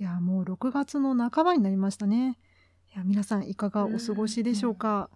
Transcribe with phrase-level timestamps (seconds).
[0.00, 2.38] いや、もう6月の半ばになりましたね。
[2.94, 5.10] いや、皆さんいかがお過ごしでしょうか？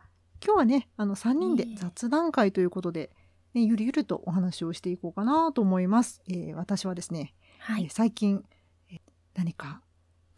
[0.44, 3.10] 今日はね、あの3人で雑談会ということで、
[3.54, 6.20] ね、ゆるゆるとお話をしていこうかなと思います。
[6.28, 7.84] えー私はですね、はい。
[7.84, 8.44] えー最近、
[8.90, 9.00] えー
[9.34, 9.80] 何か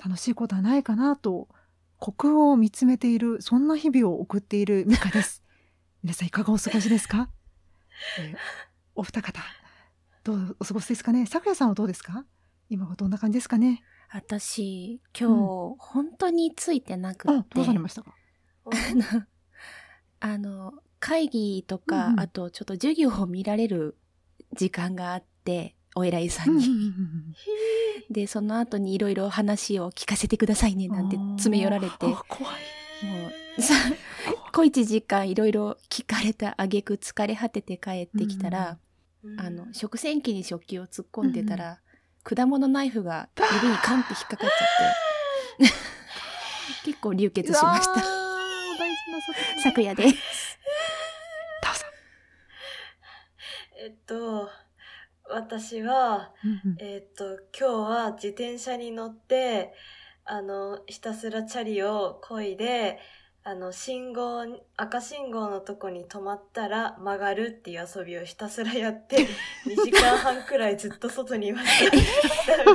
[0.03, 1.49] 楽しいことはないかなと
[2.01, 5.43] 国を見つめているそんな日々を送っているミカです。
[6.03, 7.29] 皆さんいかがお過ごしですか、
[8.21, 8.37] えー
[8.95, 9.43] お二方
[10.25, 11.27] どうお過ごしですかね？
[11.27, 12.25] さくやさんはどうですか？
[12.71, 13.83] 今はどんな感じですかね？
[14.17, 17.55] 私、今日、本当についてなくて。
[17.55, 18.15] どうされましたか？
[20.21, 22.21] あの、会議とか、うんうん。
[22.21, 23.99] あとちょっと授業を見られる
[24.55, 26.67] 時間があって、お偉いさうんんに。
[26.67, 27.35] うんうん。
[28.11, 32.19] で、その後にいろいろ話を聞かせてくださいね、なんて詰め寄られて、怖
[32.53, 32.55] い。
[33.59, 33.75] う、さ、
[34.53, 38.79] 小一時間いろいろ聞かれた挙句疲れ果てて帰ってきたら、
[39.37, 41.81] あの、食洗機に食器を突っ込んでたら、
[42.29, 45.73] 果物ナイフが指にカンって引っかかっちゃって、
[46.91, 48.03] 結構流血しました。
[49.63, 50.59] 昨夜です。
[51.63, 51.85] どうぞ。
[53.79, 54.51] えっと、
[55.29, 56.35] 私は、
[56.81, 59.73] えっと、今日は自転車に乗って、
[60.25, 62.99] あの、ひたすらチャリを漕いで、
[63.49, 69.19] あの、信号に、赤信号のとこに止まったら曲がるっていう遊びをひたすらやって、
[69.65, 71.95] 2時間半くらいずっと外にいました。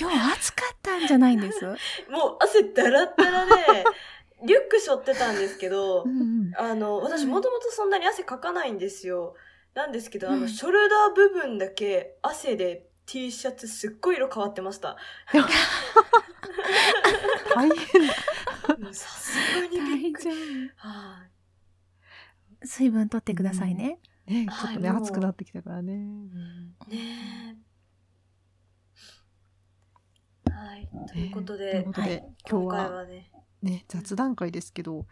[0.00, 1.62] 今日暑かったんじゃないんです？
[2.08, 3.84] もう汗だらだらで、
[4.44, 9.34] リュック背負ってたんですけどう、んうんあの、私もともとそんなに汗かかないんですよ。
[9.74, 14.96] なんですけど、あの、うんショルダー部分だけ汗で T シャツすっごい色変わってました。
[17.54, 18.02] 大変
[18.92, 20.28] さすがにびっくり。
[20.82, 20.88] 夫。
[20.88, 21.26] は
[22.62, 22.66] い。
[22.66, 23.98] 水分取ってくださいね。
[24.26, 25.94] ね、ちょっとね、暑くなってきたからね。
[25.94, 26.98] うんね
[30.46, 30.50] え。
[30.50, 30.88] はい。
[31.08, 33.30] ということでというこ、とで、はい今日ははね、
[33.62, 35.06] ね、雑談会ですけど、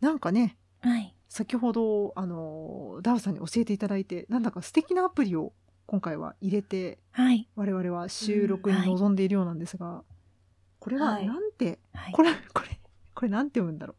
[0.00, 1.14] なんかね、はい。
[1.28, 5.52] 先ほど、あの、ダウさんに教えていただいて、なんだか素敵なアプリを
[5.86, 7.48] 今回は入れて、はい。
[7.56, 10.04] 我々は収録に臨んでいるようなんですが、
[10.78, 12.79] これははいなんて、はいこれ、これ、
[13.20, 13.96] これなんて読むんだろ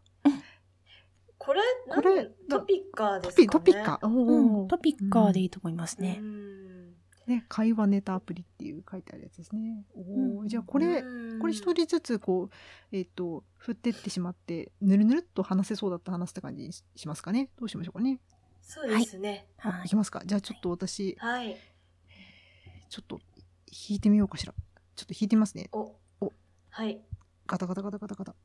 [1.37, 3.21] これ、これトピッカーう。
[3.21, 3.47] ですかね。
[3.47, 3.99] トピ、トピッカ。
[4.01, 4.11] おー？
[4.61, 6.17] うん、トピッカーでいいと思いますね。
[6.19, 6.95] うん。
[7.27, 9.85] ね、会話ネタアプリっていう書いてあるやつですね。
[9.93, 17.51] おーうんじゃあこれ、うんこれ一人ずつこう、えっ、と、振ってってしまって、ぬるぬるっと話せそうだったら話すって感じにししますかね？
[17.59, 18.19] どうしましょうかね？
[18.63, 19.47] そうですね。
[19.57, 20.23] はいいきますか。
[20.25, 21.55] じゃあちょっと私、はい。
[22.89, 23.19] ちょっと
[23.67, 24.53] 弾いてみようかしら。
[24.95, 25.69] ちょっと弾いてみますね。
[25.73, 26.33] お、お
[26.69, 27.01] はい。
[27.47, 28.35] ガタガタガタガタガタ。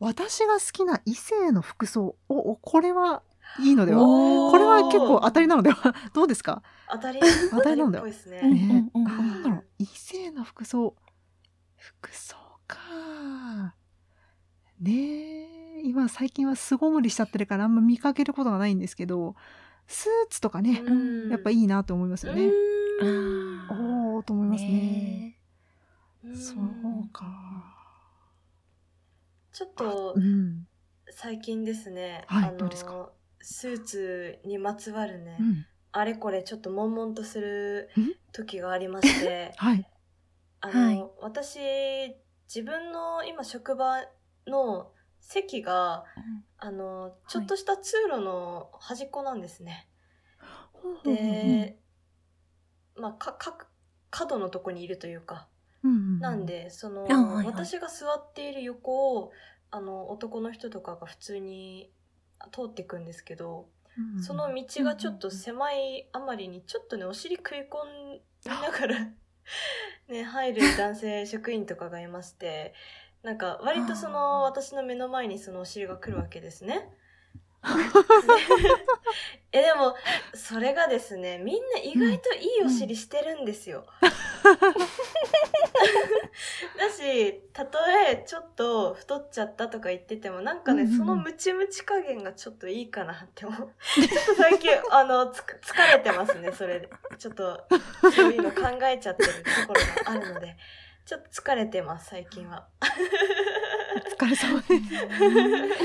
[0.00, 2.16] 私が好きな異性の服装。
[2.28, 3.22] お、おこれは
[3.60, 3.98] いいのでは？
[4.00, 5.94] これは結構当たりなのでは？
[6.14, 6.62] どうですか？
[6.90, 7.20] 当たり、
[7.50, 8.04] 当たりなんだよ。
[8.04, 8.40] っぽいですね。
[8.42, 9.08] うんね、うんうん。
[9.08, 9.64] あなんだろう。
[9.78, 10.94] 異性の服装。
[11.76, 12.36] 服装
[12.66, 13.74] か。
[14.80, 14.92] ね
[15.54, 15.80] え。
[15.84, 19.36] 今最近は巣ごもりしちゃってるからあんま見かけることがないんですけど
[19.86, 20.90] スーツとかね、う
[21.28, 21.30] ん。
[21.30, 22.50] やっぱいいなと思いますよね、
[23.70, 24.70] おおと思いますね。
[24.70, 25.38] ね
[26.24, 26.36] うん。
[26.36, 27.77] そうか
[29.58, 30.68] ちょっとうん、
[31.10, 32.70] 最近ですね、はいあの
[33.40, 39.52] スーツにまつわるね、うん、あれこれちょっと悶々とするん時がありまして。
[39.58, 39.90] はい。
[40.60, 41.04] あの、はい。
[41.22, 41.58] 私
[42.46, 43.96] 自分の今職場
[44.46, 46.04] の席が
[46.58, 49.88] あのちょっとした通路の端っこなんですね。
[51.02, 51.80] で、
[52.94, 53.66] まあかか
[54.10, 55.48] 角のとこにいるというか、
[56.20, 57.46] なんでその、あはいはい。
[57.46, 59.32] 私が座っている横を
[59.70, 61.90] あの男の人とかが普通に
[62.52, 67.64] 通っていくんですけど、うんうん、その道がちょっと狭いあまりにちょっとねお尻食い込
[68.12, 69.08] みながら
[70.08, 72.74] ね入る男性職員とかがいまして
[73.22, 76.88] なんか割とその私の目の前にそのお尻が来るわけですね。
[79.50, 79.96] えでも
[80.34, 83.86] それがですねみんな意外といいお尻してるんですよ。
[86.78, 87.78] だしたと
[88.10, 93.74] えちょっと太っちゃったとか言っててもなんかね、うんそのムチムチ加減がちょっといいかなって思う。
[93.94, 96.88] ちょっと最近あのつく 疲れてますねそれで
[97.18, 97.66] ちょっと
[98.14, 100.56] そういうの考えちゃってるところがあるので
[101.04, 102.68] ちょっと疲れてます最近は。
[104.08, 104.72] お疲れ様です。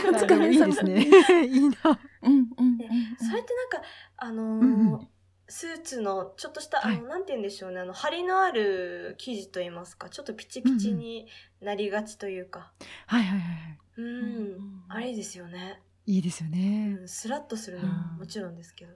[0.07, 1.45] お疲れ様いいですね。
[1.45, 1.75] いいな。
[2.21, 2.77] うんうん
[3.17, 3.81] それってなんか
[4.17, 5.07] あのーうんうん
[5.49, 6.97] スーツのちょっとした、はい。
[6.97, 7.81] あのなんて言うんでしょうね。
[7.81, 10.09] あの張りのある生地と言いますか。
[10.09, 11.27] ちょっとピチピチに
[11.61, 12.71] なりがちというか。
[13.05, 13.79] はいはいはいはい。
[13.97, 14.09] うん、う
[14.53, 18.93] んあれですよね、いいですようね、ん、スラッとするのももちろんですけど、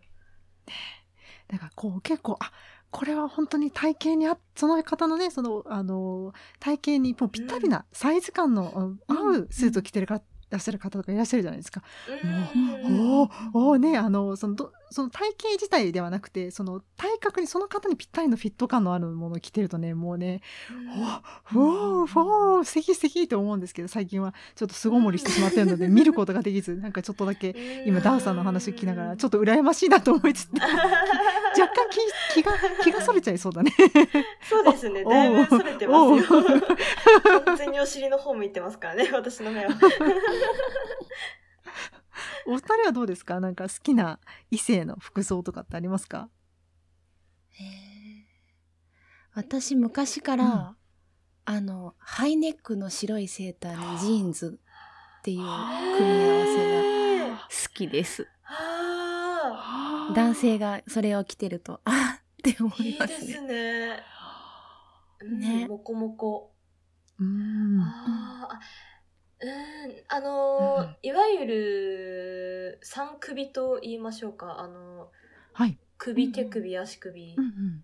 [1.50, 2.52] なんかこう結構あ
[2.98, 11.84] これは本当に体型にあその方のねそのあの体型にもうぴったりなサイズ感の、合うスーツを着てるか、らっしゃる方とかいらっしゃるじゃないですか。
[12.90, 20.42] もう、おおね、あの、その、どその体型自体ではなくて、その体格にその方にぴったりのフィット感のあるものを着てるとね、もうね、
[21.54, 32.54] おお、おー、おー、素敵素敵と思うんですけど、最近はちょっと巣ごもりしてしまってるので、 見ることができず、なんかちょっとだけ、今、ダーさんの話を聞きながら、ちょっと羨ましいなと思いつつ、 若干気気が、
[32.84, 33.72] 気がそれちゃいそうだね。
[34.42, 35.04] そうですね。
[35.06, 36.24] おだいぶそれてますおよ。
[37.46, 39.72] 完全にお尻の方向いてますからね、私の目は。
[42.46, 43.40] お二人はどうですか？
[43.40, 44.20] なんか好きな
[44.52, 46.30] 異性の服装とかってありますか？
[49.36, 50.76] 私昔から、うん。
[51.50, 54.60] あのハイネックの白いセーターにジーンズ
[55.20, 58.28] っていう組み合わせが好きです。
[58.44, 60.12] あ。
[60.14, 64.04] 男性がそれを着てるとあーって思あ、いいまいですすね。
[65.40, 65.68] ね。
[65.68, 66.54] もこもこ。
[67.18, 67.80] うん。
[67.80, 68.60] ああ、
[69.40, 74.60] うん、あのーいわゆる三首と言いましょうか。
[74.60, 75.12] あの
[75.54, 75.78] はい。
[75.98, 77.36] 首、手首、足首。
[77.38, 77.84] うんうん。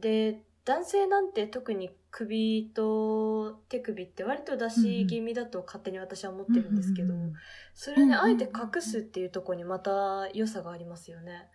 [0.00, 7.34] で、男性なんて特に首と手首って割と出し気味だと勝手に私は思ってるんですけど、うんうんうん
[7.74, 11.48] それをね、あえて隠すっていうところにまた良さがありますよね。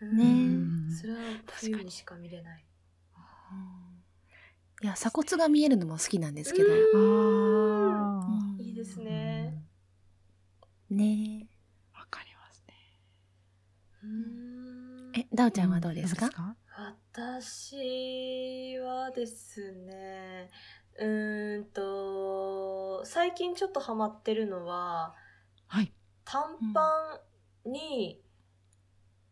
[0.00, 0.26] うんねう
[0.88, 2.64] んそれは冬にしか見れない。
[4.80, 6.72] いや鎖骨が見えるのも好きなんですけど、うん。
[6.72, 6.76] あ
[8.24, 8.26] あ。
[8.58, 8.64] うん。
[8.64, 9.60] いいですね。
[10.90, 11.48] ね。
[11.94, 12.74] わかりますね。
[14.04, 15.12] うん。
[15.16, 16.30] えダウちゃんはどうですか,、
[16.76, 20.48] 私はですね、
[21.00, 25.16] うーんと、最近ちょっとハマってるのは、
[25.66, 25.92] はい。
[26.24, 27.20] 短パ
[27.66, 28.22] ンに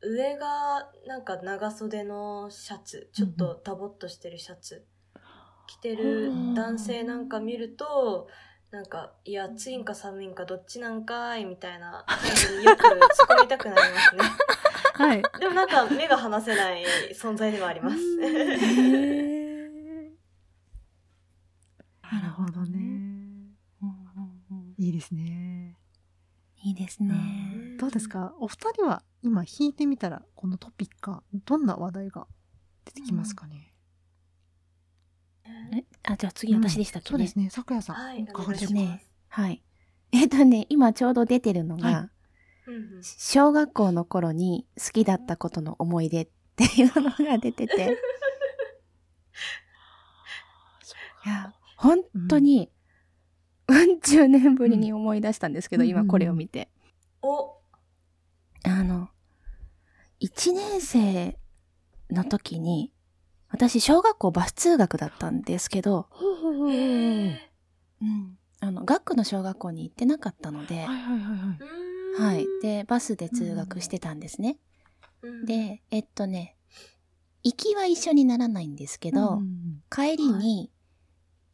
[0.01, 4.87] 上がなんか長袖のシャツちょっとダボっとしてるシャツ
[5.67, 8.29] 着てる男性なんか見ると
[8.71, 12.99] なんかいや暑いんか寒いんかどっちなんかいみたいな感じによく突っ
[13.39, 14.23] 込みたくなりますね。
[14.95, 15.23] はい。
[15.41, 16.85] でもなんか目が離せない
[17.15, 17.97] 存在ではあります。
[22.03, 22.97] なるほどね。
[24.79, 25.77] いいですね。
[26.63, 27.15] いいですね、
[27.79, 28.35] どうですか？
[28.41, 32.27] お二人は今弾いてみたらこのトピックかどんな話題が
[32.85, 33.76] 出てきますかね、え
[36.05, 37.51] あじゃあ次私でしたっけね、そうですね。
[37.51, 39.63] 咲夜さん、はいいかがでしょうか、ます、はい。
[40.13, 42.11] えっとね今ちょうど出てるのが、は
[42.67, 43.03] うんうん。
[43.03, 47.99] 小学校の頃に好きだったことの思い出っていうのが出てて。
[51.27, 52.71] いや本当に、
[53.67, 54.01] うん。
[54.01, 56.69] 十年ぶりに思い出したんですけど、うん今これを見て、
[57.21, 57.57] お。
[58.63, 59.09] あの
[60.21, 61.39] 1年生
[62.11, 62.93] の時に
[63.57, 66.27] 私小学校バス通学だったんですけど、ほ
[66.67, 71.59] うん、あの学区の小学校に行ってなかったので、はいはいはいはい。
[72.19, 72.23] うーん。
[72.23, 74.59] はい、でバスで通学してたんですね。
[75.23, 75.47] うん。
[75.47, 76.55] でえっとね
[77.45, 80.71] 行きは一緒にならないんですけど、うん帰りに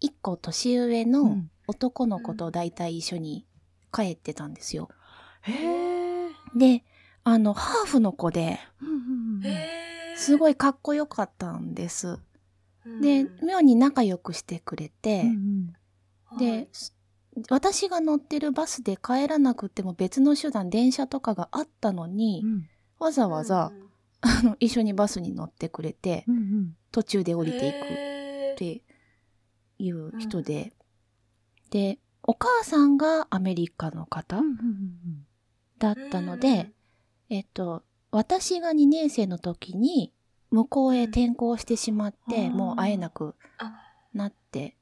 [0.00, 1.50] 1個年上うのん。
[1.68, 3.46] 男の子と大体一緒に
[3.92, 4.88] 帰ってたんですよ。
[5.42, 6.30] へえ。
[6.56, 6.82] で
[7.22, 8.58] あのハーフの子で
[10.22, 12.18] すごいかっこよかったんです。
[12.86, 13.00] うん。
[13.00, 15.72] で妙に仲良くしてくれて、うん
[16.38, 16.94] で、す
[17.50, 22.68] 私が乗ってるバスで帰らなくても別の手段電車とかがあったのに、うん。
[22.98, 23.72] わざわざ、
[24.20, 26.76] あの一緒にバスに乗ってくれて、うんうん。
[26.92, 28.82] 途中で降りていくって
[29.78, 30.72] いう人で、
[31.70, 35.26] でお母さんがアメリカの方うんうんうん
[35.78, 36.70] だったので、
[37.28, 40.12] えっと私が2年生の時に
[40.50, 42.52] 向こうへ転校してしまって、うん。
[42.52, 43.72] もう会えなくあ。
[44.12, 44.76] なって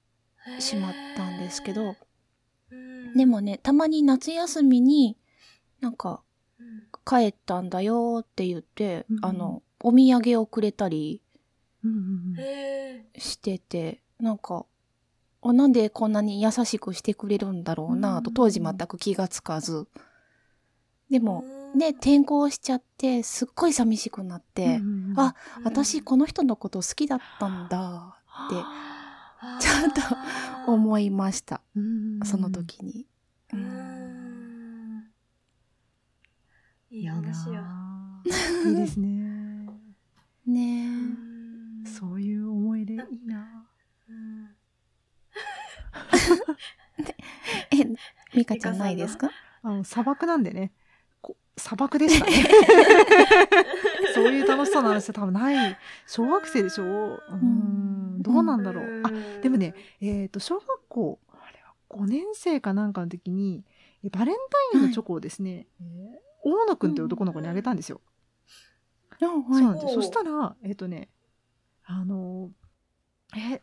[0.59, 1.95] しまったんですけど、
[2.71, 3.15] うん。
[3.15, 5.17] でもねたまに夏休みに
[5.81, 6.23] なんか
[6.59, 6.83] うん。
[7.05, 9.25] 帰ったんだよって言って、うん。
[9.25, 11.23] あのお土産をくれたり
[13.17, 14.67] しててなんか
[15.41, 18.35] あなんでこんなに優しくしてくれるんだろうなとうん。
[18.35, 19.87] 当時全く気がつかず。
[21.09, 25.65] でーもうんで転校しちゃってすっごい寂しくなって、うんうんうんあうん。
[25.65, 30.01] 私この人のこと好きだったんだってちゃんと
[30.67, 31.61] 思いました。
[31.77, 33.07] うんうんその時に。
[33.53, 34.99] ううん。
[34.99, 35.05] ん
[36.91, 38.23] いい話やあ
[38.67, 39.09] いいですね。
[40.47, 41.85] ねえ、うん。
[41.87, 43.67] そういう思い出いいな。
[44.09, 44.57] うん。
[47.73, 47.85] え
[48.37, 49.31] ミカちゃんないですか？
[49.63, 50.73] あの砂漠なんでね。
[51.63, 52.33] こ砂漠でしたね。
[54.15, 55.77] そういう楽しそうな話は多分ない。
[56.07, 57.21] 小学生でしょ？
[57.31, 58.23] うん。
[58.23, 59.03] どうなんだろう。
[59.05, 59.11] あ
[59.43, 63.65] でもねえっ、と小学校あれは5年生かなんかの時に
[64.05, 64.37] えバレン
[64.73, 68.01] タインのチョコをですね、えー大野くんっていう男の子にあげたんですよ。
[69.21, 69.91] そうなんですよ。
[69.91, 71.11] そしたら、えっ、とね、
[71.85, 73.63] あのーえ、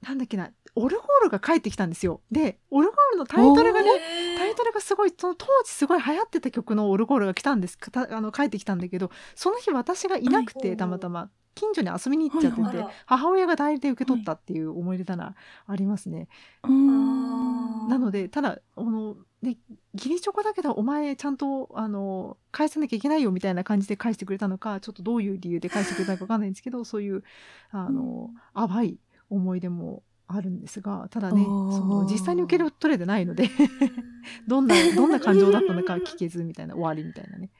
[0.00, 2.20] なんだっけな、オルゴールが帰ってきたんですよ。
[2.30, 11.30] で、オルゴールのタイトルがね、タイトルがすごい、その当時すごい流行ってた曲のオルゴールが来たんです、かたあの帰ってきたんだけど、その日私がいなくて、はいたまたま。
[11.54, 16.28] 近所に遊びに行っちゃってて、はいはい母親が代理で受け取ったっていう思い出だな、ありますね。
[16.64, 19.56] うんなので、ただ、あの、で、
[19.94, 27.22] 義理チョコだけど、お前ちゃんと、あの、返さなきゃいけないよみたいな感じで返してくれたのか、ちょっとどういう理由で返してくれたのかわかんないんですけど、そういう、
[27.70, 28.98] あの、淡い
[29.30, 33.48] 思い出もあるんですが、ただね、その、実際に受け取れてないので、
[34.48, 37.50] どんな、どんな感情だったのか聞けずみたいな、終わりみたいなね。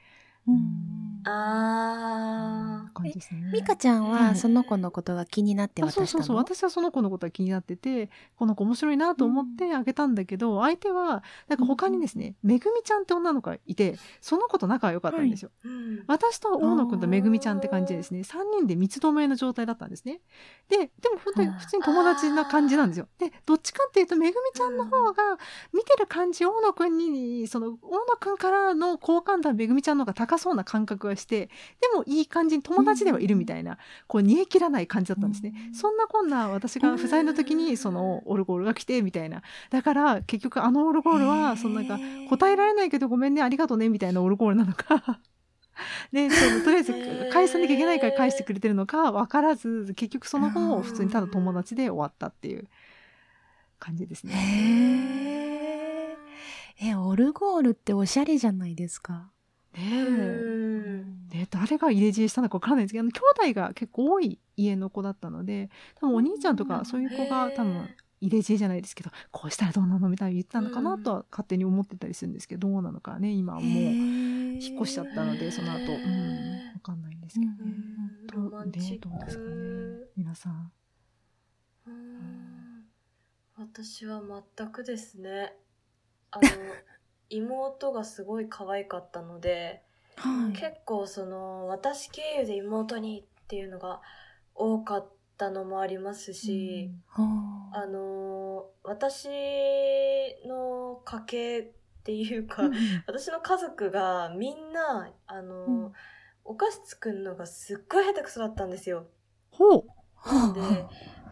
[0.48, 0.94] うん。
[1.26, 3.50] あ感じですね。
[3.50, 6.04] ミカちゃんははいその子のことが気になって渡したの？
[6.04, 6.36] あそうそうそう。
[6.36, 16.04] 私はその子のことが気になっててこの子面白いなと思ってあげたんだけど、相手はなんか他にですね、めぐみちゃんって女の子がいてその子と仲が良かったんですよ、ーうん。
[16.06, 20.20] 私と大野くんとめぐみちゃんって感じでですね3人で三つどもえの状態だったんですね。
[20.68, 23.08] ででも本当に普通に友達な感じなんですよ。
[23.18, 25.38] でどっちかっていうとめぐみちゃんの方が
[25.72, 31.52] 見てる感じ大野くんにその大野くんからの好感度はめぐみちゃんの方が高そうな感覚がしてで
[31.94, 39.42] もいい感じに友達ではいるみたいな、こう煮え切らない感じだったんですね、そんなこんな私が不在の時にそのオルゴールが来てみたいな。
[39.70, 41.98] だから結局あのオルゴールはそのなんか
[42.28, 45.20] 答えられないけどごめんねありがとうねみたいなオルゴールなのか。
[46.12, 46.92] で そのとりあえず
[47.32, 52.68] 返さなきゃいけないから返してくれてるのか分からず結局その後普通にただ友達で終わったっていう。
[53.84, 54.32] 感じですね。
[56.80, 59.30] えオルゴールっておしゃれじゃないですか
[59.74, 61.46] ね。
[61.50, 67.88] 誰が入れ知恵したのか分からないんですけど兄弟が結構多い家の子だったので多分お兄ちゃんとかそういう子が多分
[68.20, 75.88] 入れ知恵じゃないですけどこうしたらどうなのみたいに言ったのかなとは勝手に思ってたりするんですけどどうなのかね今はもう引引っ越しちゃったのでその後、うん、
[76.74, 77.52] 分かんないんですけど。
[77.52, 78.48] ね。
[78.50, 80.06] どうですかね。
[80.16, 80.72] 皆さん。
[83.56, 84.22] 私は
[84.56, 85.54] 全くですね。
[86.30, 86.48] あの
[87.30, 89.82] 妹がすごい可愛かったので
[90.16, 90.52] はい。
[90.52, 94.00] 結構その私経由で妹にっていうのが
[94.54, 99.28] 多かったのもありますし、はああの私
[100.46, 101.72] の家系っ
[102.04, 102.72] ていうか、うん
[103.06, 105.92] 私の家族がみんなあの、うん。
[106.44, 109.06] お菓子作るのがすっごい下手くそだったんですよ。
[109.50, 109.84] ほう。
[110.26, 110.60] なんで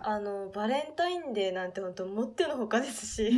[0.03, 0.19] あ。
[0.19, 3.31] のバレンタインデーなんて本当もってのほかですし、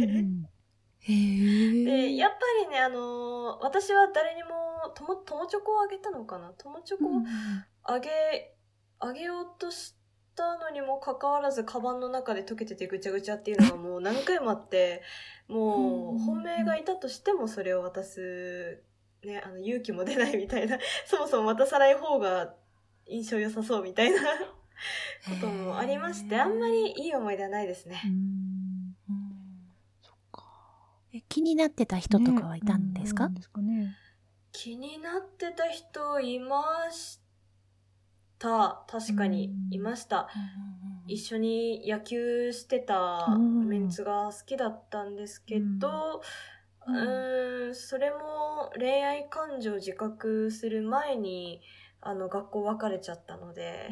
[1.06, 4.48] でやっぱりねあの私は誰にも
[4.94, 6.52] 友友チョコをあげたのかな？
[6.56, 7.08] 友チョコを
[7.82, 8.10] あげ、
[9.00, 9.94] あげようとし
[10.34, 15.02] たのにもかかわらずカバンの中で溶けててぐちゃぐちゃっていうのがもう何回もあって
[15.46, 18.82] もう本命がいたとしてもそれを渡す、
[19.22, 20.78] ね、あの勇気も出ないみたいな。
[21.04, 22.54] そもそも渡さない方が
[23.06, 24.22] 印象良さそうみたいな
[25.28, 28.00] こともありましてあんまりいい思い出はないですね。
[28.06, 28.53] うん
[31.28, 33.28] 気になってた人とかはいたんですか？
[33.28, 33.96] ねすかね。
[34.52, 37.18] 気になってた人いまし
[38.38, 38.84] た。
[38.88, 40.28] 確かにいました。
[41.06, 43.68] 一緒に野球してたうん。
[43.68, 46.22] メンツが好きだったんですけど、
[46.86, 47.74] ううん。
[47.74, 51.60] それも恋愛感情自覚する前に
[52.00, 53.90] あの学校別れちゃったので、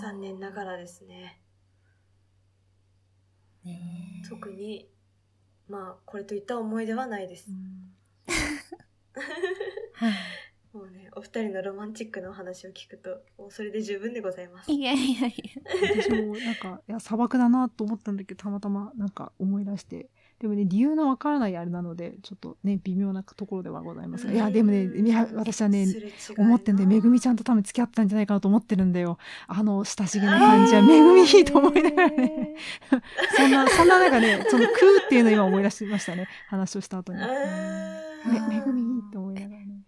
[0.00, 1.42] 残念ながらですね。
[3.64, 4.28] ねえ。
[4.28, 4.88] 特に
[5.72, 7.48] まあこれといった思い出はないです。
[10.74, 14.70] もうねお二人のロマンチックなお話を聞くともうそれで十分でございます。
[14.70, 15.34] いやいやい
[15.96, 20.10] 私もなんかいや砂漠だなと思ったんだけどたまたまなんか思い出して
[20.42, 24.32] でもね理由のわからないあれなのでちょっとね微妙なところではございますが。
[24.32, 25.86] いやでもねいや私はね
[26.36, 29.18] 思ってんでめぐみちゃんと多分付き合ってたんじゃないかなと思ってるんだよ。
[29.46, 32.10] あの親しげな感じはめぐみいいと思いながら。
[32.10, 32.56] ね
[33.36, 34.74] そんなそんななんかねその「クー」
[35.06, 36.26] っていうのを今思い出しましたね。
[36.48, 37.22] 話をした後に。
[37.22, 37.28] あ
[38.26, 38.48] めー。
[38.48, 39.82] めぐみいいと思いながらね。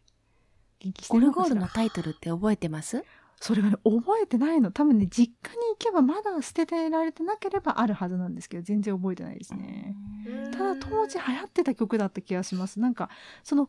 [0.78, 1.54] 元気してオるのかしら？
[1.56, 3.02] ルゴールのタイトルって覚えてます？
[3.44, 4.72] それがね覚えてないの。
[4.72, 9.94] 多分ね実家に行けばまだ捨ててられてなければあるはずなんですけど全然覚えてないですね。
[10.26, 12.80] うんただ当時流行ってた曲だった気がします。
[12.80, 13.10] なんか
[13.42, 13.68] その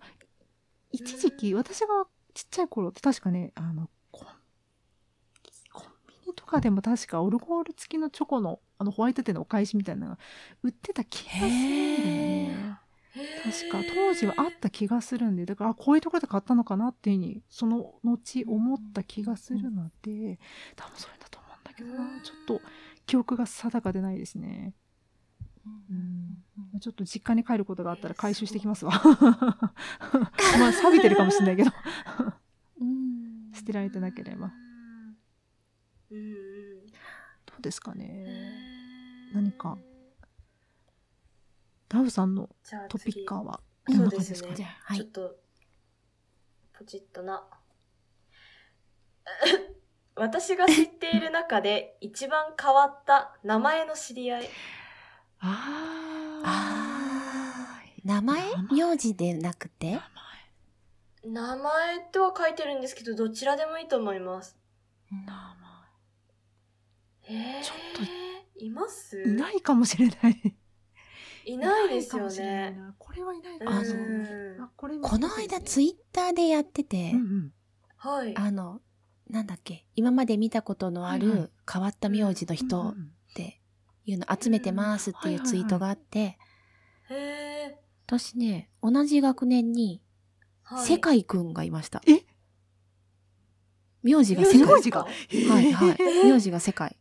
[0.94, 4.24] 一時期私がちっちゃい頃って確かねあのコ
[5.84, 10.20] ンビニとかでも確かオルゴール付きのチョコのあのホワイトデーのお返しみたいなのが
[10.64, 12.80] 売ってた気がするんだよね
[13.44, 20.38] 確か当時はあった気がするんでだからあこういうところで買ったのかなっていうふうにその後思った気がするので
[20.76, 22.22] 多分それだと思うんだけどな。
[22.22, 22.62] ちょっと
[23.06, 24.74] 記憶が定かでないですね。
[25.90, 25.94] う
[26.78, 28.92] ん、ちょっと実家に帰ることがあったら回収してきますわ。
[30.60, 31.72] まあ錆びてるかもしれないけど。
[32.82, 33.52] うん。
[33.54, 34.54] 捨てられてなければ。
[36.12, 36.18] うん。
[36.18, 36.86] うん
[37.46, 38.26] どうですかね。
[39.34, 39.78] 何か
[41.96, 42.50] ダウさんの
[42.90, 44.50] トピッカーはどんな感じですか？
[44.50, 44.78] そうですね。
[44.84, 44.98] はい。
[44.98, 45.36] ちょっと
[46.78, 47.44] ポチッとな。
[50.16, 54.50] 私が知っている中で一番変わった名前の知り合い。
[55.40, 58.08] ああー。
[58.08, 58.42] 名前？
[58.72, 60.00] 名字でなくて？
[61.24, 64.58] 名前とは書いてるんですけどどちらでもいいと思います。
[65.10, 65.56] 名
[67.28, 67.78] えー、ちょっ
[68.58, 69.16] います？
[69.18, 70.56] 前いないかもしれない。
[71.46, 72.72] いないですよね。
[72.72, 72.96] な。
[72.98, 74.70] これはいないかもしれない。
[74.76, 77.54] これこの間ツイッターでやってて、うんうん。
[77.98, 78.36] はい。
[78.38, 78.82] あの
[79.30, 83.12] なんだっけ今まで見たことのある変わった名字のうん人っうん。
[83.34, 83.62] て
[84.06, 86.38] いうの集めてますっていうツイートがあってへ
[87.10, 90.02] え、私ね同じ学年に
[90.64, 92.02] はい、世界くんがいました。
[92.08, 92.24] え？
[94.02, 94.68] 名字が世界。
[94.68, 95.04] 名字が？
[95.04, 95.10] は
[95.60, 95.90] いはい。
[95.90, 96.32] えー。
[96.32, 96.98] 名字が世界。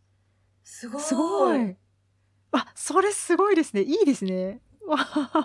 [0.65, 1.03] すごい。
[1.03, 1.77] すごい。
[2.55, 3.83] あ、それすごいですね。
[3.83, 4.61] いいですね。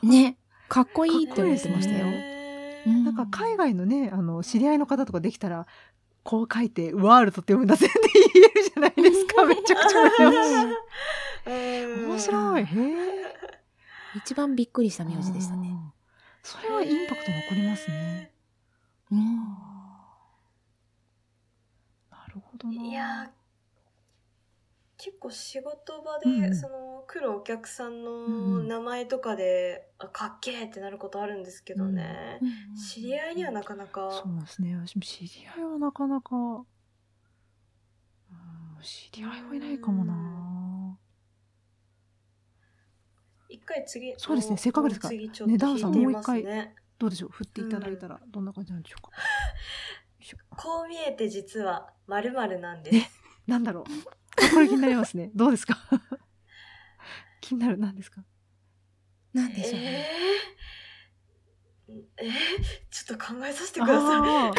[0.04, 0.38] ね
[0.68, 5.68] かっこいいって思ってましたよへーうんなんか海外のね、あの知り合いの方とかできたら。
[6.22, 8.00] こう書いてワールドって読むんだぜって
[8.34, 9.46] 言えるじゃないですか。
[9.48, 10.76] めちゃくちゃ面白い。
[11.46, 12.66] うん面白い。
[12.66, 13.50] へえ。
[14.16, 15.70] 一番びっくりした名字でしたね。
[15.70, 15.94] うん。
[16.44, 18.32] それはインパクト残りますね。
[19.12, 19.38] うん
[22.12, 22.74] なるほどな。
[22.74, 23.39] いやー
[25.02, 26.42] 結構仕事場うんうん。
[26.42, 28.12] でその来るお客さんうんの
[28.60, 28.68] うん。
[28.68, 32.40] 名前とかで、あかっけーってなることあるんですけどね、
[32.94, 34.12] 知り合いにはなかなか。
[34.12, 34.76] そうですね。
[34.76, 36.36] 私も知り合いはなかなか。
[36.36, 36.66] うん
[38.84, 40.98] 知り合いはいないかもな。
[43.50, 44.58] 一回次そうですね。
[44.58, 45.16] せっかくですから。
[45.48, 47.30] ねダウさんもう一ねどうでしょう？
[47.32, 49.12] 振っていただいたらどんな感じなんでしょうか？
[50.56, 54.19] こう見えて実は〇〇なんでねすなんだろう？
[54.54, 55.32] これ気になりますね。
[55.36, 55.78] どうですか？
[57.42, 57.78] 気になる。
[57.78, 58.24] 何ですか？
[59.34, 60.08] なんでしょうね。
[61.88, 62.32] えー、えー、
[62.90, 64.56] ちょっと考えさせてくださいあー こ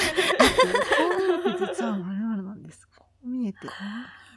[1.37, 2.87] う見えて実はまるまるなんです。
[2.88, 3.59] こう見えて。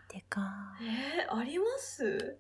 [0.09, 2.37] てかえー、あります？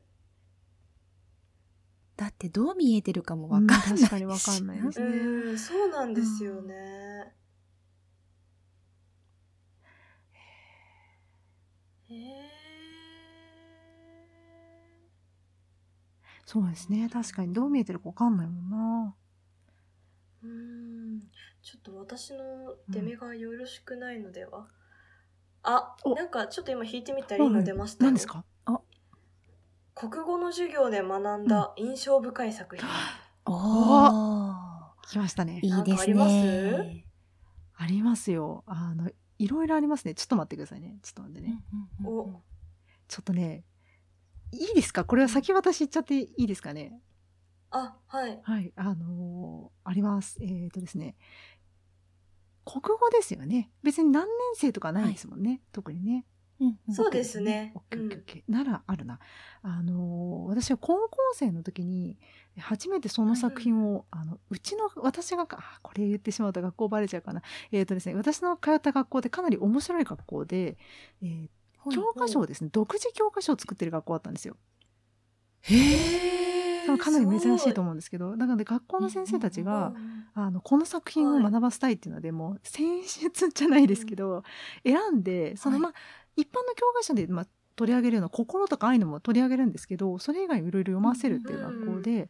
[2.15, 5.09] だってどう見えてるかもわうんかんないし確かにわかんないですう
[5.47, 5.53] ね。
[5.53, 7.33] んそうなんですよね、
[12.09, 12.13] え
[16.45, 17.09] そうですね。
[17.11, 19.15] 確かにどう見えてるかわかんないもんな。
[20.43, 21.19] ー、うん
[21.61, 24.67] ちょっと私の出目がよろしくないのでは、
[25.63, 28.43] あおなんかちょっと今弾いてみたらいいの出ましたよ何ですか？
[29.95, 32.85] 国語の授業で学んだ印象深い作品、
[33.45, 35.59] おー来ましたね。
[35.63, 36.33] いいですなんかあります？
[36.33, 37.05] ね。
[37.75, 38.63] ありますよ。
[38.67, 40.13] あのいろいろありますね。
[40.13, 40.97] ちょっと待ってくださいね。
[41.01, 41.63] ちょっと待ってね。
[42.01, 42.41] うんうんうんお
[43.07, 43.63] ちょっとね。
[44.53, 45.03] いいですか？
[45.03, 46.99] これは先私言っちゃっていいですかね？
[47.71, 50.37] あはいはい、あのーあります。
[50.41, 51.15] えっ、とですね。
[52.65, 53.71] 国語ですよね。
[53.81, 55.61] 別に何年生とかないですもんね。
[55.71, 56.25] 特にね。
[56.59, 59.19] うんうんそうですねオッケーオッケーオッケーならあるな。
[59.63, 62.19] あのー私は高校生の時に
[62.59, 67.41] 初めてその作品を、あのうちの私があこれ言ってしまうと学校バレちゃうかな。
[67.71, 70.77] えっ、とですね私の通った学校でかなり面白い学校で、
[71.23, 71.49] えー
[71.91, 74.55] 教科書をですね独自教科書を作ってる学校だったんですよ。
[75.61, 79.93] へえかなり珍しいと思うんですけどなので学校の先生たちが、
[80.33, 84.43] あのこの作品を学ばせたいっていうので、もう選出じゃないですけど、
[84.85, 85.81] 選んでその、はい。
[85.81, 85.93] まあ
[86.35, 92.29] 一般の教科書で、まあ、取り上げるような心とか愛のも取り上げるんですけどそれ以外にいろいろ読ませるっていう学校で,、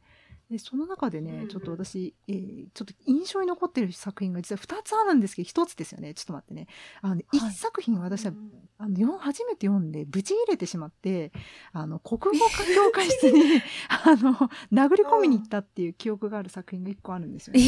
[0.54, 1.48] でその中でね、うん。
[1.50, 6.14] ちょっと私、えーちょっと印象に残ってる作品が実は2つあるんですけど1つですよね。
[6.14, 6.68] ちょっと待ってね。
[7.02, 7.50] あの、ねはい。
[7.50, 8.34] 1作品は私は
[8.78, 11.32] あの読初めて読んでブチ切れてしまって
[11.72, 14.34] あの国語科教科室に あの
[14.72, 17.66] 殴り込みに行ったっていう記憶がある作品が1個あるんですよえね。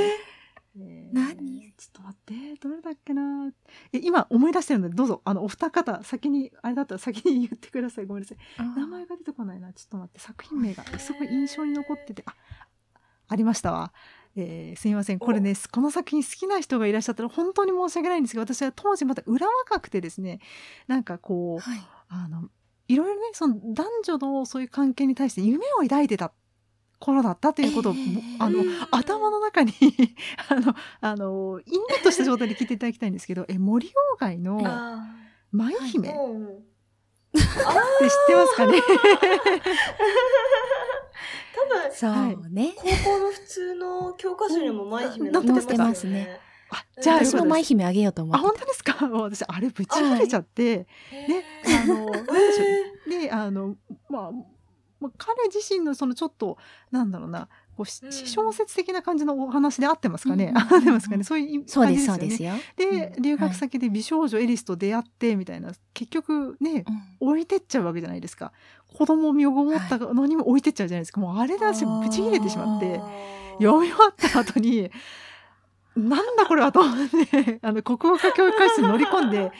[0.00, 0.03] ー
[0.76, 2.34] えー何ちょっと待って。
[2.60, 3.50] どれだっけな？
[3.92, 5.22] え今思い出してるのでどうぞ。
[5.24, 8.06] あのお二方先にあれだったら先に 言ってください。
[8.06, 8.38] ごめんなさい。
[8.76, 9.72] 名前が出てこないな。
[9.72, 10.20] ちょっと待って。
[10.20, 12.22] 作品名がすごい印象に残ってて。
[12.26, 12.34] あ
[13.28, 13.92] ありましたわ、
[14.36, 15.18] えーすみません。
[15.18, 20.40] これねこの作品好きな人がいらっしゃったら本当に申し訳ないんですけど私は当時まだ裏若くてですね
[20.86, 21.80] なんかこうはい。
[22.08, 22.50] あの
[22.86, 26.32] いろいろねその男女のそういう関係に対して夢を抱いてた
[27.04, 28.20] 頃だったということを、えー。
[28.38, 29.72] あのうん頭の中に
[30.48, 35.04] あのあのインプットした状態で聞いていただきたいんですけどえ森鴎外のあ
[35.52, 36.46] 舞姫ーってうん
[37.36, 37.46] 知っ
[38.28, 38.78] てますかね、
[41.54, 42.74] 多分そうね。
[42.76, 46.40] 高校の普通の教科書にも舞姫載ってますね。
[46.70, 48.46] あじゃあ私も舞姫あげようと思あって。
[48.46, 49.06] 本当ですか？
[49.18, 50.62] 私あれぶち切れちゃって、
[51.10, 52.64] へでーあのなんでしょ
[53.06, 53.10] う。
[53.10, 53.76] であの
[54.08, 54.30] まあ
[55.04, 56.58] まあ彼自身のそのちょっと
[56.90, 62.52] なんだろうなこうしうん小説的な感じのお話で合ってますかね、合ってますかねそういうそうで感じよねすそうですよ。
[62.76, 66.84] でうん留学先で美少女エリスと出会ってみたいな結局ね
[67.20, 68.52] うん置いてっちゃうわけじゃないですか
[68.96, 73.00] 子供を身ごもったのにも置いてっちゃうじゃないですかもうあれで私ブチ切れてしまって
[73.58, 74.90] 読み終わった後に
[75.96, 79.52] なんだこれはと思ってあの国語科教育科室に乗り込んで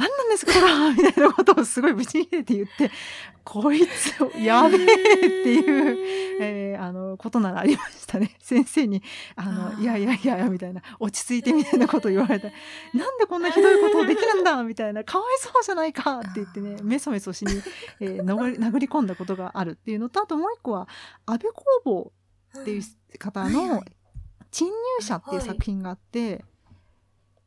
[0.00, 2.90] 何なんですかこれはみたいなことをすごいブチ切れて言って
[3.44, 5.96] こいつやべえっていう。
[6.42, 8.34] えーあのことならありましたね。
[8.40, 9.02] 先生に
[9.36, 12.54] あのいやいやいやみたいな落ち着いてみたいなことを言われて
[12.94, 14.62] なんでこんなひどいことをできるんだ？
[14.62, 17.52] みたいなかわいそうじゃないかって言ってねメソメソしに、
[18.00, 20.88] えー殴り殴り込んだことがあるっていうのとあともう一個は
[21.26, 22.12] 安部公房
[22.58, 22.82] っていう
[23.18, 23.70] 方のはい。
[23.70, 23.82] はい
[24.50, 24.74] 「侵入
[25.06, 26.42] 者」っていう作品があって、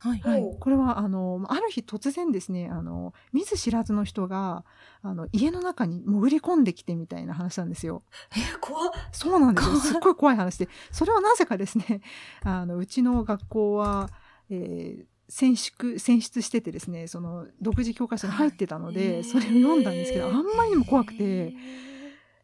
[0.03, 0.19] はい。
[0.19, 0.57] はい。
[0.59, 4.65] これはあのある日突然ですねあの見ず知らずの人が
[5.01, 8.03] あの家の中に潜り込んできてみたいな話なんですよ。
[8.35, 8.91] え怖っ。
[9.13, 9.75] そうなんですよ。
[9.77, 12.01] すっごい怖い話で、それはなぜかですね、
[12.43, 14.09] あのうちの学校は、
[14.49, 21.55] えー選出選出しててですね、その独自教科書に入ってたので、はいそれを読んだんですけど、あんまりにも怖くて、へ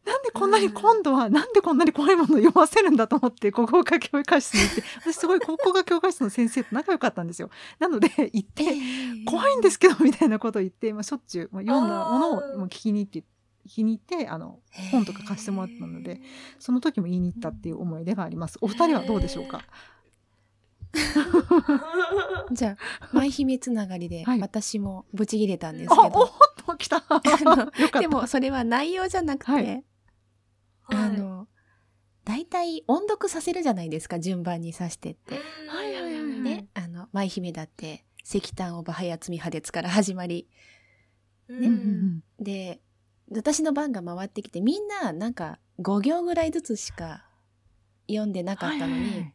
[0.04, 4.82] なんでこんなに今度は、なんでこんなに怖いものを読ませるんだと思って、国語科教育科室に行って、
[5.12, 7.50] 私すごい国語科教科室の先生と仲良かったんですよ。
[7.78, 8.64] なので、 行って、
[9.26, 13.20] 怖いんですけど みたいなことを言って、まあ、しょっちゅう、まあ、読んだものをもう聞きに行って
[13.66, 14.60] 聞きに行ってあの
[14.90, 16.20] 本とか貸してもらったので
[16.58, 18.58] その時も言いに行ったっていう思い出があります。
[18.62, 19.62] お二人はどうでしょうか？
[20.92, 26.30] ーじゃあ舞姫つながりではい私もブチ切れたんですあ、けおっど、
[26.66, 26.96] と来た。
[26.96, 28.00] よのかった。
[28.00, 29.84] でもそれは内容じゃなくて、はい
[30.92, 31.48] あの
[32.24, 35.34] 大体音読させるじゃないですか順番に指してって。
[35.68, 36.40] はいはいはいはい。
[36.40, 40.48] ね、あの舞姫だって石炭オバハヤツミハデツから始まり。
[41.48, 41.64] ううん。
[41.64, 42.80] うんんで
[43.32, 47.24] 私の番が回ってきてみんななんか5行ぐらいずつしか
[48.08, 49.34] 読んでなかったのに、はいはいはい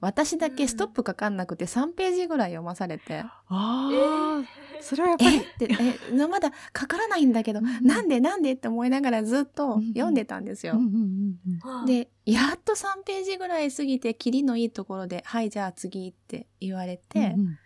[0.00, 4.42] 私だけストップかかんなくて3ページぐらい読まされて、ああ、
[4.78, 5.68] えそれはやっぱりえって
[6.10, 7.86] えなまだかからないんだけど、うん。
[7.86, 10.72] なんでなんでって思いながらずっと読んでたんですよ。
[10.74, 11.84] うんうんうんうん。
[11.84, 11.86] ー。
[11.86, 17.58] でやっと3ページぐらい過ぎてキリのいいところで「はいじゃあ次」って言われて、うんうん。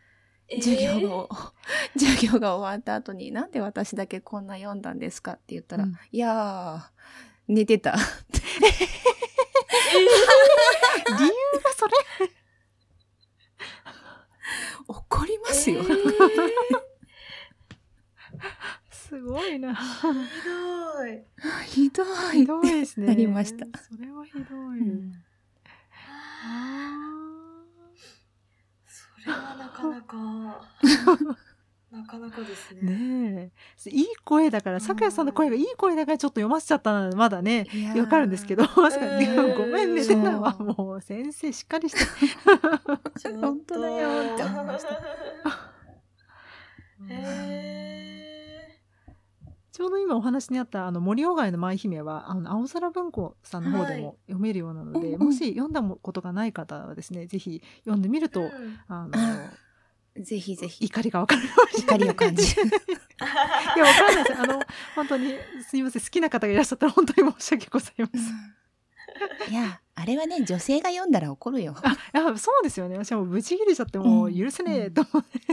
[0.48, 0.62] えー。
[0.62, 1.52] 授業が、
[1.96, 5.96] 授業が終わった後になんで私だけこんな読んだんですかって言ったら、うん。
[6.10, 7.94] いやー寝てた。
[11.18, 11.92] 理由がそれ。
[14.88, 15.80] 怒りますよ。
[15.80, 15.94] えー
[18.90, 19.74] すごいな。
[19.74, 19.80] ひ
[20.44, 21.24] どい。
[21.66, 22.06] ひどい。
[22.32, 23.06] ひどいですね。
[23.06, 23.66] なりました。
[23.78, 24.40] それはひど
[24.74, 24.80] い。
[24.80, 25.12] うん
[26.46, 27.64] あ
[28.86, 30.68] それはなかなか、
[31.94, 32.92] なかなかですーね。
[33.32, 33.52] ね
[33.86, 33.90] え。
[33.90, 39.06] いい声だから、咲夜さんの声がいい声だからちょっと読ませちゃったのはまだね、わかるんですけど、ま さか
[39.56, 42.00] ごめんね、てなはもう先生しっかりして。
[43.20, 45.00] ちょっと本当だよって思いました。
[47.08, 48.80] へ
[49.70, 54.02] ちょうど今お話にあったあの森鴎外の舞姫はあの青空文庫さんの方ではい。
[54.02, 55.26] も読めるようなので、うんうん。
[55.26, 58.50] もし読んだことがない方はですねぜひ読んでみるーと、うん。
[58.88, 59.12] あの
[60.20, 60.84] ぜひぜひ。
[60.86, 61.42] 怒りがわかる
[61.78, 62.54] 怒りを感じ。
[62.56, 62.62] る。
[62.64, 62.68] い
[63.78, 64.40] やわかんないです。
[64.40, 64.60] あの
[64.94, 65.34] 本当に
[65.68, 66.02] すみません。
[66.02, 68.22] 好きな方がいらっしゃったら本当に申し訳ございません。
[69.50, 71.74] いや、あれはね、女性が読んだら怒るよ。
[71.82, 72.96] あいやそうですよね。
[72.98, 75.40] 私はもうブチ切れちゃってもう許せねえと思って、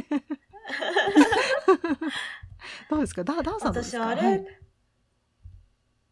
[2.89, 3.23] どうですか？
[3.23, 4.05] ダダンさんどうですか？
[4.05, 4.45] 私あれ、はい。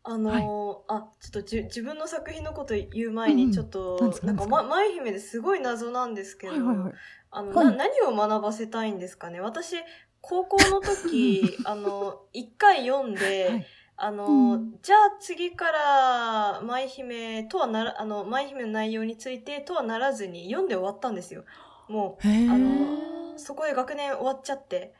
[0.04, 3.48] あのーあちょっとじゅ自分の作品のこと言う前うんうん。
[3.50, 6.94] にちょっと、なんなんかま、舞姫ですごい謎なんですけど、はいはいはい
[7.32, 7.66] あの、はい。
[7.68, 9.40] な何を学ばせたいんですかね？
[9.42, 9.76] 私
[10.22, 13.66] 高校の時 あの一回読んで、はい。
[14.02, 14.80] あの、うん。
[14.82, 21.44] じゃあ次から舞姫とはならあの舞姫の内容についてとはならずに読んで終わったんですよ。
[21.88, 24.96] もうへあのそこで学年終わっちゃって。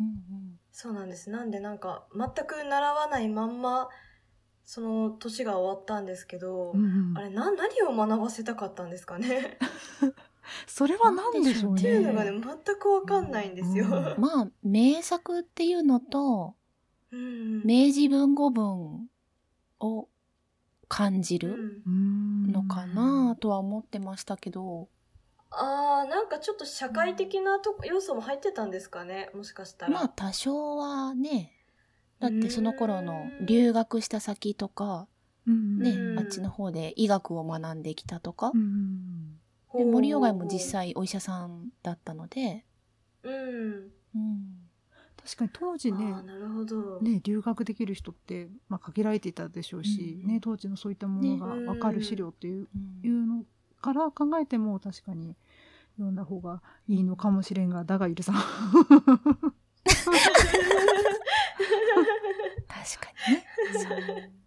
[0.00, 0.58] うん。
[0.72, 1.30] そうなんです。
[1.30, 3.88] なんでなんか全く習わないまんま
[4.64, 7.14] その年が終わったんですけど、うんうん。
[7.16, 9.58] あれな何を学ばせたかったんですかね？
[10.66, 11.80] それは何でしょうね。
[11.80, 13.86] っていうのがね全くわかんないんですよ。
[13.86, 13.92] うん。
[13.92, 16.54] う んまあ、名作っていうのと、
[17.12, 19.08] うん明治文語文
[19.80, 20.08] を
[20.88, 24.88] 感じるのかなとは思ってましたけど、
[25.50, 29.92] あーなんかちょっと社会的なとこ要素も入ってたんですかねもしかしたら。
[29.92, 31.52] まあ多少はね
[32.18, 35.08] だってその頃の留学した先とか
[35.46, 36.18] うんね、うん。
[36.18, 38.52] あっちの方で医学を学んできたとか
[39.76, 42.64] で森鴎外も実際お医者さんだったので、
[43.22, 43.90] うん。
[44.14, 44.68] うん、
[45.22, 47.00] 確かに当時ねなるほど。
[47.00, 50.28] ね留学できる人って、まあ、限られていたでしょうし、うん。
[50.28, 53.06] ね、当時のそういったものが分かる資料っていう,、うん。
[53.06, 53.44] いうの
[53.80, 55.36] から考えても確かに
[55.96, 58.34] 読んだ方がいいのかもしれんがだがゆるさん。
[58.34, 58.44] 確
[63.00, 63.44] かにね。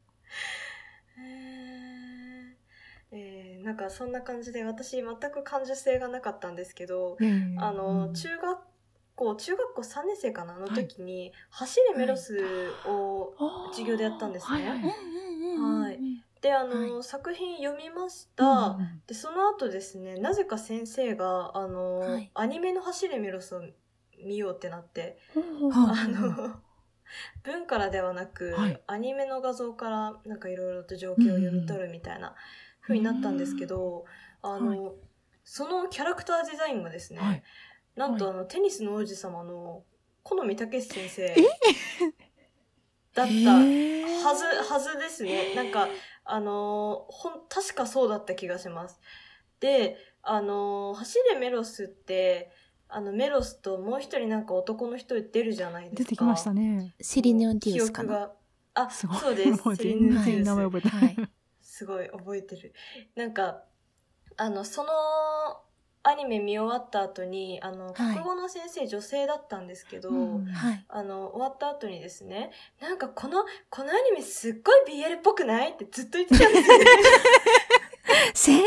[3.89, 7.17] かそんな感じで私全く感受性がなかったんですけど、
[7.58, 8.60] あの中学
[9.15, 12.39] 校中学校3年生かなの時に「走れメロス」
[12.88, 13.34] を
[13.71, 14.93] 授業でやったんですね。
[15.58, 15.99] はい。
[16.41, 18.78] であの、は作品読みました。
[19.08, 22.32] でその後ですねなぜか先生があの、はい。
[22.34, 23.62] アニメの「走れメロス」を
[24.23, 25.17] 見ようってなって
[25.69, 26.62] はあの
[27.43, 28.82] 文からではなく、はい。
[28.88, 32.36] アニメの画像からなんかいろいろと情景を読み取るみたいな
[32.89, 34.06] 風になったんですけど、
[34.41, 34.95] あの、
[35.43, 37.43] そのキャラクターデザインがですね、はい
[37.95, 39.84] なんとあの、テニスの王子様の
[40.23, 41.36] 好み武史先生
[43.13, 45.54] だったはず、はずですね。
[45.54, 45.89] なんか、
[46.23, 49.02] あのーほん、確かそうだった気がします。
[49.60, 52.52] で、あのー走れメロスって、
[52.88, 56.04] あの、メロスともう一人なんか男の人出るじゃないですか。
[56.04, 58.08] 出てきましたねセリヌンティウスかな。
[58.08, 58.34] 記憶が。
[58.75, 59.75] あ、そうです。
[59.75, 61.38] セリヌンティウス名前覚えてなはいい。
[61.79, 62.73] すごい覚えてる。
[63.15, 63.63] なんか、
[64.35, 64.89] あの、その
[66.03, 70.85] アニメ見終わった後に、あの、はい国語の先生女性だったんですけど、うんはい。
[70.89, 76.85] あの、終わった後にですね、なんかこの、このアニメすっごい BL っぽくないってずっと言ってたんですよね。
[78.35, 78.61] 先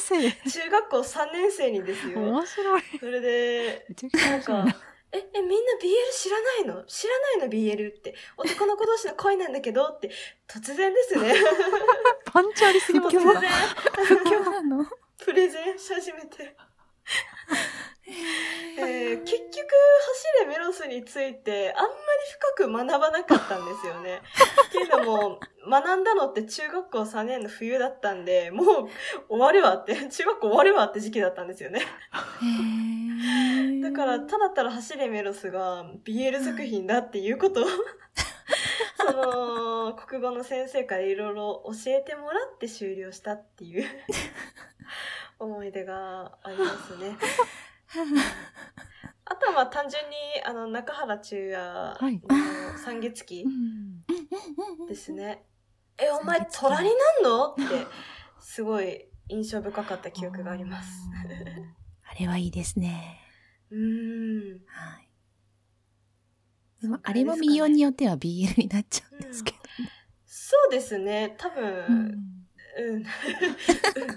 [0.00, 2.20] 先中学校3年生にです生よ。
[2.20, 4.76] 面白いそれで、なんなか
[5.12, 6.84] え、え、みんな BL 知らないの？
[6.84, 8.14] 知らないの BL って。
[8.36, 10.10] 男の子同士の恋なんだけどって、
[10.48, 11.34] 突然ですね。
[12.26, 13.48] パンチありすぎます突ね
[13.96, 14.86] 然、不況なの？
[15.18, 16.54] プレゼンし始めて。
[18.78, 19.66] えー結局、走
[20.40, 21.94] れメロスについて、あんまり
[22.56, 24.22] 深く学ばなかったんですよね。
[24.68, 28.88] っていうのも、学んだのって中学校3年の冬だったんで、もう
[29.28, 31.82] 終わるわって、中学校終わるわって時期だったんですよね。
[33.80, 37.66] だから、ただただ走れメロスが BL 作品だっていうことを、
[38.96, 43.84] その、国語の先生からいろいろ教えてもらって終了したっていう
[45.38, 47.16] 思い出がありますね。
[49.24, 53.48] あとはまあ単純に、あの、中原中也はいの三月期う
[54.84, 55.44] んですね。
[55.98, 56.88] え、お前虎に
[57.22, 57.52] なんの？
[57.52, 57.62] って、
[58.40, 60.88] すごい印象深かった記憶があります。
[62.04, 63.29] あれはいいですね。
[63.70, 64.60] うーん。
[64.64, 65.08] はい。
[66.80, 69.58] でもあれも見ようによっては BL になっちゃうんですけど。
[70.26, 71.34] そうですね。
[71.38, 72.00] 多分、ううん。
[72.90, 73.02] ん、うん。
[73.02, 73.04] っ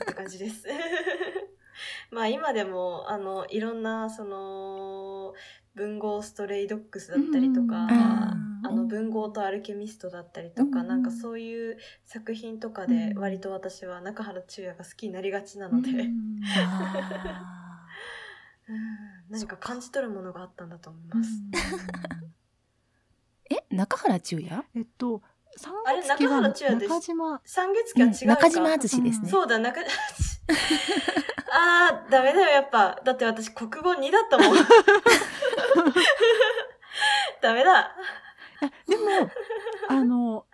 [0.06, 0.68] て感じです。
[2.12, 5.34] まあ今でも、あの、いろんな、その、
[5.76, 8.60] 文豪ストレイドッグスだったりとか、うん。
[8.62, 13.18] あうんの、文豪とアルケミストだったりとか、うんなんかそういう作品とかで、うん。
[13.18, 16.54] 割と私は中原中也が好きになりがちなので、うん。
[18.68, 18.76] うん。
[18.76, 21.30] あ何か感じ取るものがあったんだと思います。
[23.50, 24.64] ー え、中原中也？
[24.76, 25.24] えっと
[25.58, 29.30] 三あれ月期は中原中也です中島三月期は違うか、中島敦ですね。
[29.30, 29.82] そうだ、中、
[31.52, 33.00] あー、ダメだよ、やっぱ。
[33.04, 34.58] だって私、国語2だったもん。
[37.42, 37.96] ダメだ。
[38.88, 39.30] でも
[39.90, 40.46] あの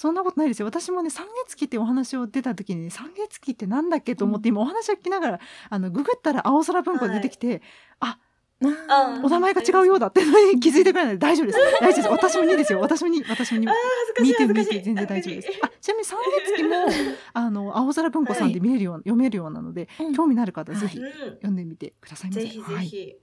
[0.00, 0.66] そんなことないですよ。
[0.66, 7.62] 私もね三月期ってお話を出た時に、ね、三月期ってなんだっけと思って、今お話を聞きながらあのググったら青空文庫で出てきて、
[7.98, 8.16] あ
[8.60, 10.20] うんお名前が違うようだって
[10.60, 11.04] 気づいてくれない。
[11.06, 11.58] ので大丈夫です。
[11.80, 12.08] 大丈夫です。
[12.10, 12.78] 私も2ですよ。
[12.78, 14.82] 私も2私も2あー、恥ずかしい、見て見てい。
[14.84, 15.48] 全然大丈夫です。
[15.62, 16.76] あちなみに三月期も
[17.34, 20.14] あの青空文庫さんで見れるよう、読めるようなのでうん。
[20.14, 20.98] 興味のある方はぜひ。
[20.98, 22.86] 読んでみてくださいませ、ぜひぜはい。
[22.86, 23.16] ひ。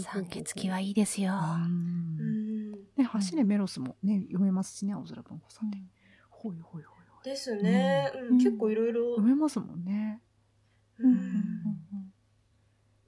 [0.00, 1.32] 三月期はいいですよ。
[1.32, 1.36] う
[1.68, 2.16] ん。
[2.20, 2.72] うん。
[2.96, 5.78] ね走れメロスもね読めますしね青空文庫さんで、
[6.44, 7.24] ほいほいほいほい。
[7.24, 8.12] ですね。
[8.14, 8.34] ううん。
[8.34, 9.26] ん、結構いろいろ読。
[9.26, 10.20] めますもんね。
[10.98, 11.16] ううんん。
[11.16, 11.20] い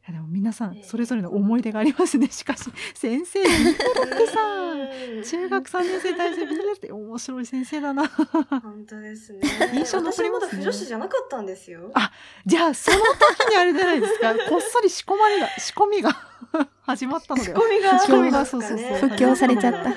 [0.08, 0.82] やでも皆さんね。
[0.84, 2.28] それぞれの思い出がありますね。
[2.30, 3.50] しかし先生さ
[4.42, 5.22] うん。
[5.22, 8.06] 中学3年生大生ビールって面白い先生だな。
[8.08, 9.40] 本当ですね。
[9.74, 10.32] 印象残りますね。
[10.32, 11.90] 私まだ不女子じゃなかったんですよ。
[11.94, 12.12] あ
[12.46, 14.34] じゃあその時にあれじゃないですか。
[14.48, 16.10] こっそり仕込まれが仕込みが
[16.82, 17.52] 始まったので。
[17.52, 17.98] は仕込みが。
[17.98, 19.08] 仕込みがそうそうそう。
[19.10, 19.80] 布教されちゃった。
[19.90, 19.96] うん。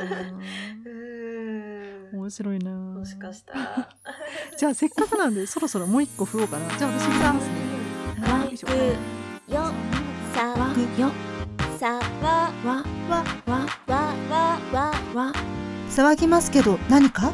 [2.13, 2.71] 面白いな。
[2.71, 3.89] もしかしたら。
[4.57, 6.77] じゃあせっかくなんでそろそろもう一個振ろうかな。
[6.77, 7.79] じゃあ私振りますね。
[8.21, 9.71] わくよ
[10.33, 11.11] さわくよ
[11.79, 13.65] さわわわわ
[14.27, 15.33] わわわ
[15.89, 17.31] 騒ぎますけど何か